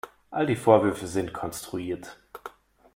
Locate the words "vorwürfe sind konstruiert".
0.55-2.17